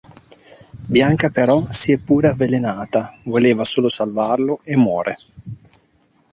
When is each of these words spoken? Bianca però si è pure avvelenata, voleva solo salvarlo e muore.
Bianca 0.87 1.29
però 1.29 1.67
si 1.69 1.91
è 1.91 1.99
pure 1.99 2.29
avvelenata, 2.29 3.19
voleva 3.25 3.63
solo 3.63 3.87
salvarlo 3.87 4.61
e 4.63 4.75
muore. 4.75 5.17